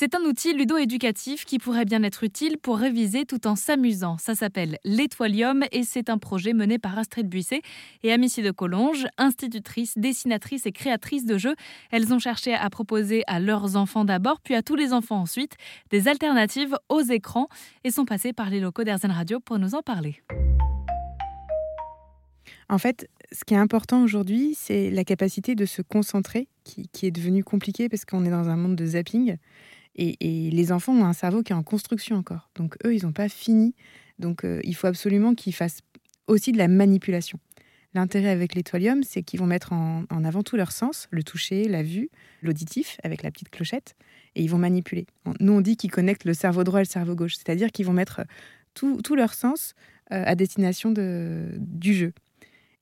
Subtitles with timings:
[0.00, 4.16] C'est un outil ludo-éducatif qui pourrait bien être utile pour réviser tout en s'amusant.
[4.16, 7.60] Ça s'appelle l'Étoilium et c'est un projet mené par Astrid Buisset
[8.02, 11.54] et Amicie de Collonges, institutrice, dessinatrice et créatrice de jeux.
[11.90, 15.58] Elles ont cherché à proposer à leurs enfants d'abord, puis à tous les enfants ensuite,
[15.90, 17.48] des alternatives aux écrans
[17.84, 20.22] et sont passées par les locaux d'Airzen Radio pour nous en parler.
[22.70, 27.10] En fait, ce qui est important aujourd'hui, c'est la capacité de se concentrer, qui, est
[27.10, 29.36] devenue compliquée parce qu'on est dans un monde de zapping.
[29.96, 32.50] Et, les enfants ont un cerveau qui est en construction encore.
[32.54, 33.74] Donc eux, ils n'ont pas fini.
[34.18, 35.80] Donc euh, il faut absolument qu'ils fassent
[36.26, 37.38] aussi de la manipulation.
[37.92, 41.82] L'intérêt avec l'étoilium, c'est qu'ils vont mettre en, avant tous leurs sens, le toucher, la
[41.82, 42.08] vue,
[42.40, 43.96] l'auditif, avec la petite clochette,
[44.36, 45.06] et ils vont manipuler.
[45.40, 47.92] Nous, on dit qu'ils connectent le cerveau droit et le cerveau gauche, c'est-à-dire qu'ils vont
[47.92, 48.20] mettre
[48.74, 49.74] tous leurs sens
[50.12, 52.12] euh, à destination du jeu.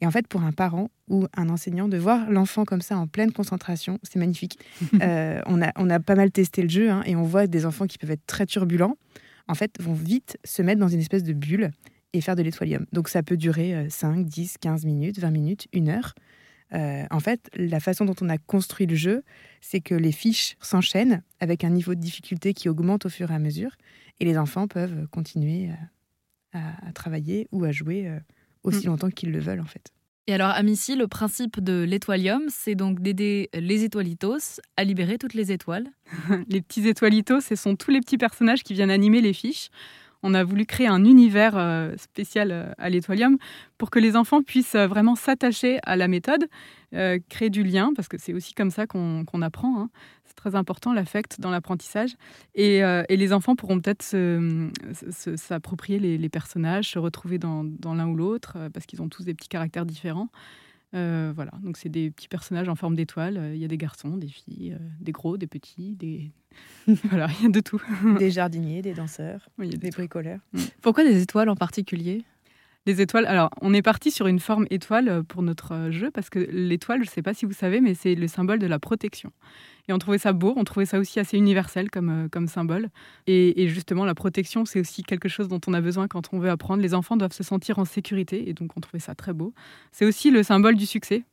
[0.00, 3.06] Et en fait, pour un parent ou un enseignant, de voir l'enfant comme ça en
[3.06, 4.58] pleine concentration, c'est magnifique.
[5.02, 7.66] Euh, on, a, on a pas mal testé le jeu hein, et on voit des
[7.66, 8.96] enfants qui peuvent être très turbulents,
[9.48, 11.72] en fait, vont vite se mettre dans une espèce de bulle
[12.12, 12.86] et faire de l'étoilium.
[12.92, 16.14] Donc ça peut durer 5, 10, 15 minutes, 20 minutes, une heure.
[16.72, 19.22] Euh, en fait, la façon dont on a construit le jeu,
[19.60, 23.34] c'est que les fiches s'enchaînent avec un niveau de difficulté qui augmente au fur et
[23.34, 23.76] à mesure,
[24.20, 25.70] et les enfants peuvent continuer
[26.54, 28.10] euh, à, travailler ou à jouer
[28.64, 28.90] aussi mm.
[28.90, 29.92] longtemps qu'ils le veulent en fait.
[30.26, 35.18] Et alors, à Missy, le principe de l'étoilium, c'est donc d'aider les étoilitos à libérer
[35.18, 35.86] toutes les étoiles.
[36.48, 39.68] les petits étoilitos, ce sont tous les petits personnages qui viennent animer les fiches.
[40.26, 43.36] On a voulu créer un univers euh, spécial euh, à l'étoilium
[43.76, 46.48] pour que les enfants puissent euh, vraiment s'attacher à la méthode,
[47.28, 49.80] créer du lien, parce que c'est aussi comme ça qu'on apprend.
[49.80, 49.90] Hein
[50.36, 52.16] très important, l'affect dans l'apprentissage.
[52.56, 54.02] Et, les enfants pourront peut-être
[55.36, 59.48] s'approprier les, personnages, se retrouver dans, l'un ou l'autre, parce qu'ils ont tous des petits
[59.48, 60.28] caractères différents.
[60.94, 63.52] Euh, voilà, donc c'est des petits personnages en forme d'étoiles.
[63.54, 66.30] Il y a des garçons, des filles, des gros, des petits, des...
[67.04, 67.82] voilà, il y a de tout.
[68.18, 70.40] des jardiniers, des danseurs, des bricoleurs.
[70.52, 70.60] Mm.
[70.82, 72.24] Pourquoi des étoiles en particulier?
[72.86, 76.38] Les étoiles, alors on est parti sur une forme étoile pour notre jeu parce que
[76.50, 79.32] l'étoile, je ne sais pas si vous savez, mais c'est le symbole de la protection.
[79.88, 82.88] Et on trouvait ça beau, on trouvait ça aussi assez universel comme, euh, comme symbole.
[83.26, 86.48] Et, justement, la protection, c'est aussi quelque chose dont on a besoin quand on veut
[86.50, 86.82] apprendre.
[86.82, 89.52] Les enfants doivent se sentir en sécurité, et donc on trouvait ça très beau.
[89.92, 91.24] C'est aussi le symbole du succès.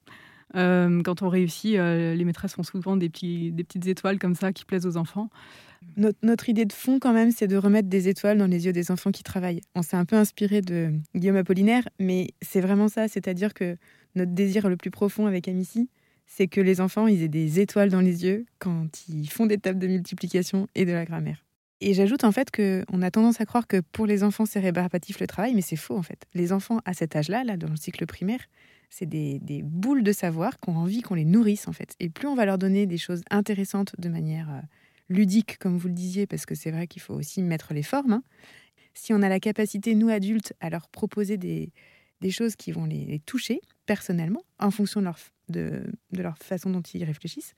[0.56, 4.66] Euh, quand on réussit, euh, les maîtresses font souvent des, petites étoiles comme ça qui
[4.66, 5.30] plaisent aux enfants.
[5.98, 8.92] Notre, idée de fond, quand même, c'est de remettre des étoiles dans les yeux des
[8.92, 9.62] enfants qui travaillent.
[9.76, 13.78] On s'est un peu inspiré de Guillaume Apollinaire, mais c'est vraiment ça, c'est-à-dire que
[14.16, 15.90] notre désir le plus profond avec Amici,
[16.28, 19.80] c'est que les enfants, aient des étoiles dans les yeux quand ils font des tables
[19.80, 21.44] de multiplication et de la grammaire.
[21.82, 25.20] Et j'ajoute en fait qu'on a tendance à croire que pour les enfants, c'est rébarbatif
[25.20, 26.26] le travail, mais c'est faux en fait.
[26.36, 28.40] Les enfants à cet âge-là, là, dans le cycle primaire,
[28.92, 31.96] c'est des, des, boules de savoir qu'on a envie qu'on les nourrisse en fait.
[32.00, 34.62] Et plus on va leur donner des choses intéressantes de manière euh,
[35.10, 38.14] ludique, comme vous le disiez, parce que c'est vrai qu'il faut aussi mettre les formes,
[38.14, 38.24] hein.
[38.94, 41.72] si on a la capacité, nous adultes, à leur proposer des,
[42.22, 45.18] des choses qui vont les, toucher personnellement, en fonction de leur,
[45.50, 47.54] de, leur façon dont ils réfléchissent,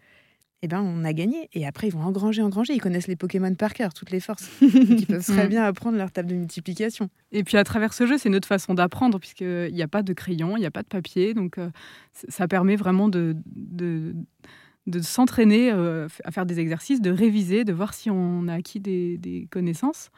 [0.64, 1.50] eh ben, on a gagné.
[1.52, 2.74] Et après, ils vont engranger, engranger.
[2.74, 4.50] Ils connaissent les Pokémon par cœur, toutes les forces.
[4.62, 7.10] ils peuvent très bien apprendre leur table de multiplication.
[7.34, 10.14] Et puis, à travers ce jeu, c'est notre façon d'apprendre, puisqu'il n'y a pas de
[10.14, 11.34] crayon, il n'y a pas de papier.
[11.34, 11.70] Donc, euh,
[12.30, 14.16] ça permet vraiment de, de,
[14.88, 18.80] de s'entraîner euh, à faire des exercices, de réviser, de voir si on a acquis
[18.80, 20.12] des, des connaissances,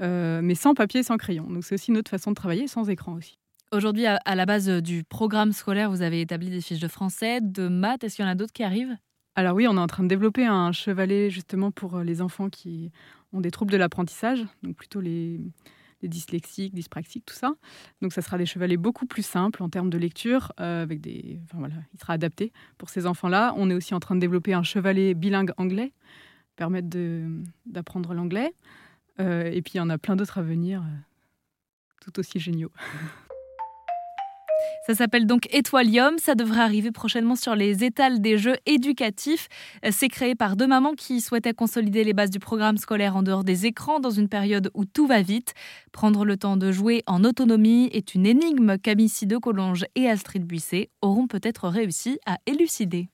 [0.00, 1.50] euh, mais sans papier, sans crayon.
[1.50, 3.36] Donc, c'est aussi notre façon de travailler, sans écran aussi.
[3.72, 7.66] Aujourd'hui, à, la base du programme scolaire, vous avez établi des fiches de français, de
[7.66, 8.04] maths.
[8.04, 8.96] Est-ce qu'il y en a d'autres qui arrivent?
[9.38, 12.48] Alors oui, on est en train de développer un chevalet justement pour euh, les enfants
[12.50, 12.90] qui
[13.32, 15.40] ont des troubles de l'apprentissage, donc plutôt les,
[16.02, 17.52] dyslexiques, dyspraxiques, tout ça.
[18.02, 20.86] Donc ça sera des chevalets beaucoup plus simples en termes de lecture, euh,
[21.44, 23.54] enfin, voilà, il sera adapté pour ces enfants-là.
[23.56, 25.92] On est aussi en train de développer un chevalet bilingue anglais,
[26.56, 26.88] permettre
[27.64, 28.52] d'apprendre l'anglais.
[29.20, 30.82] et puis il y en a plein d'autres à venir,
[32.00, 32.72] tout aussi géniaux.
[34.88, 36.16] Ça s'appelle donc Étoilium.
[36.16, 39.48] Ça devrait arriver prochainement sur les étals des jeux éducatifs.
[39.90, 43.44] C'est créé par deux mamans qui souhaitaient consolider les bases du programme scolaire en dehors
[43.44, 45.52] des écrans dans une période où tout va vite.
[45.92, 50.46] Prendre le temps de jouer en autonomie est une énigme qu'Amici de Collonges et Astrid
[50.46, 53.10] Buisset auront peut-être réussi à élucider.